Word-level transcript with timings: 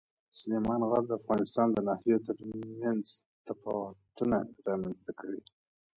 سلیمان 0.37 0.81
غر 0.89 1.03
د 1.07 1.11
افغانستان 1.19 1.67
د 1.71 1.77
ناحیو 1.87 2.23
ترمنځ 2.27 3.03
تفاوتونه 3.47 4.37
رامنځ 4.67 4.97
ته 5.05 5.11
کوي. 5.19 5.41